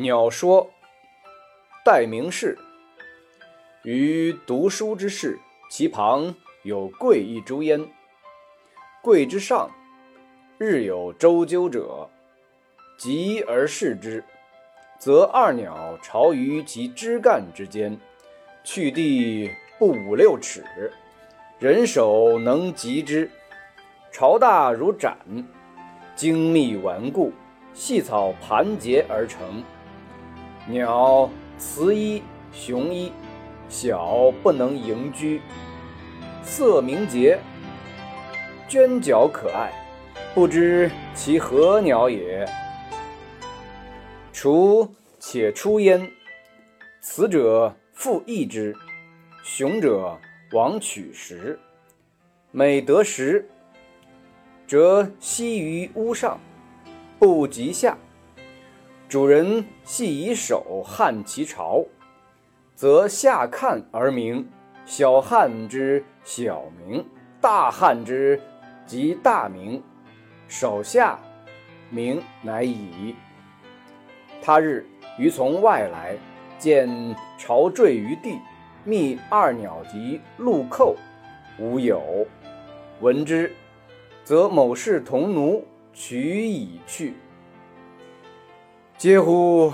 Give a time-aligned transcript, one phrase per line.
[0.00, 0.70] 鸟说
[1.84, 2.56] ：“代名士，
[3.82, 7.84] 于读书之士，其旁有贵一株焉。
[9.02, 9.68] 贵之上，
[10.56, 12.08] 日有周究者，
[12.96, 14.22] 及而视之，
[15.00, 17.98] 则二鸟巢于其枝干之间，
[18.62, 20.64] 去地不五六尺，
[21.58, 23.28] 人手能及之。
[24.12, 25.18] 巢大如盏，
[26.14, 27.32] 精密顽固，
[27.74, 29.60] 细草盘结而成。”
[30.70, 32.22] 鸟雌一，
[32.52, 33.10] 雄一，
[33.70, 35.40] 小不能迎居，
[36.42, 37.38] 色明洁，
[38.68, 39.72] 娟角可爱，
[40.34, 42.46] 不知其何鸟也。
[44.30, 44.86] 雏
[45.18, 46.06] 且出焉，
[47.00, 48.76] 雌者复异之，
[49.42, 50.18] 雄者
[50.52, 51.58] 往取食。
[52.50, 53.48] 每得食，
[54.66, 56.38] 则栖于屋上，
[57.18, 57.96] 不及下。
[59.08, 61.82] 主人系以手撼其巢，
[62.74, 64.44] 则下看而鸣；
[64.84, 67.02] 小撼之，小鸣；
[67.40, 68.38] 大撼之，
[68.84, 69.82] 即大鸣。
[70.46, 71.18] 手下
[71.88, 73.14] 鸣，乃已。
[74.42, 76.14] 他日余从外来，
[76.58, 78.38] 见巢坠于地，
[78.84, 80.94] 觅二鸟及鹿寇，
[81.58, 82.26] 无有。
[83.00, 83.50] 闻之，
[84.22, 87.14] 则某氏同奴取以去。
[88.98, 89.72] 嗟乎！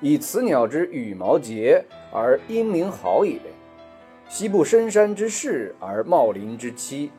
[0.00, 3.40] 以此鸟之羽毛洁而英名好也，
[4.28, 7.10] 西部深山之士而茂林之栖，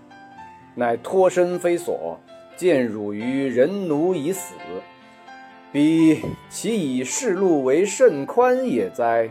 [0.73, 2.17] 乃脱身非所，
[2.55, 4.53] 见辱于人奴已死。
[5.73, 9.29] 彼其以世路为甚宽也哉？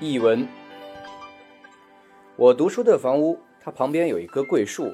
[0.00, 0.48] 译文：
[2.34, 4.92] 我读书的房屋，它旁边有一棵桂树。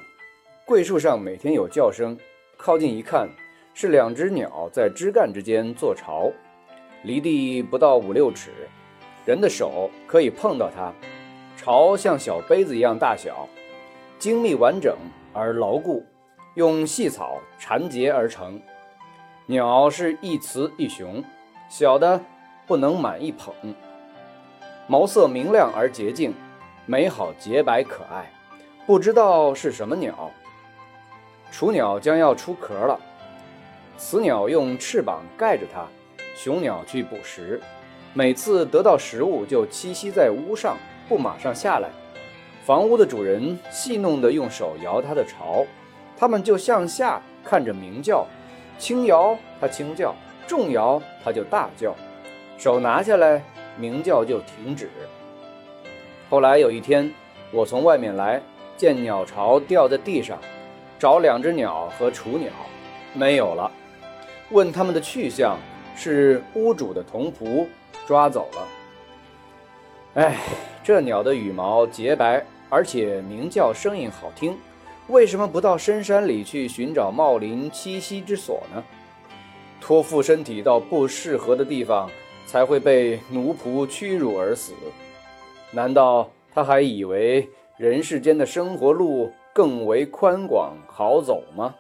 [0.71, 2.17] 桂树上每天有叫声，
[2.57, 3.29] 靠近一看，
[3.75, 6.31] 是两只鸟在枝干之间做巢，
[7.03, 8.53] 离地不到五六尺，
[9.27, 10.93] 人的手可以碰到它。
[11.57, 13.49] 巢像小杯子一样大小，
[14.17, 14.97] 精密完整
[15.33, 16.07] 而牢固，
[16.55, 18.63] 用细草缠结而成。
[19.47, 21.21] 鸟是一雌一雄，
[21.69, 22.21] 小的
[22.69, 23.53] 不能满一捧，
[24.87, 26.33] 毛色明亮而洁净，
[26.87, 28.31] 美好洁白可爱，
[28.87, 30.31] 不知道是什么鸟。
[31.51, 32.99] 雏鸟将要出壳了，
[33.99, 35.85] 雌鸟用翅膀盖着它，
[36.37, 37.61] 雄鸟去捕食。
[38.15, 40.77] 每次得到食物就栖息在屋上，
[41.09, 41.89] 不马上下来。
[42.65, 45.67] 房屋的主人戏弄地用手摇它的巢，
[46.17, 48.27] 它们就向下看着鸣叫，
[48.79, 50.15] 轻摇它轻叫，
[50.47, 51.95] 重摇它就大叫。
[52.59, 53.43] 手拿下来，
[53.77, 54.89] 鸣叫就停止。
[56.29, 57.13] 后来有一天，
[57.51, 58.41] 我从外面来，
[58.77, 60.39] 见鸟巢掉在地上。
[61.01, 62.53] 找两只鸟和雏鸟，
[63.15, 63.73] 没有了。
[64.51, 65.57] 问他们的去向，
[65.97, 67.67] 是屋主的童仆
[68.07, 68.69] 抓走了。
[70.23, 70.37] 哎，
[70.85, 74.59] 这鸟的羽毛洁白，而且鸣叫声音好听，
[75.09, 78.85] 为什么不到深山里去寻找茂林栖息之所呢？
[79.81, 82.11] 托付身体到不适合的地方，
[82.45, 84.75] 才会被奴仆屈辱而死。
[85.71, 89.33] 难道他还以为人世间的生活路？
[89.53, 91.75] 更为宽广好走吗？